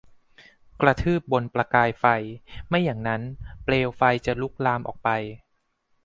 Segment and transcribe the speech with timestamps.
[0.81, 2.05] กระทืบบนประกายไฟ
[2.67, 3.21] ไม่อย่างนั้น
[3.63, 5.09] เปลวไฟจะลุกลามออกไป